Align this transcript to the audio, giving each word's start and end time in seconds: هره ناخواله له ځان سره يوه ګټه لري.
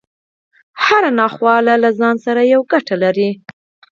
هره 0.83 1.11
ناخواله 1.19 1.73
له 1.83 1.89
ځان 1.99 2.15
سره 2.25 2.41
يوه 2.53 2.65
ګټه 2.73 2.95
لري. 3.03 3.29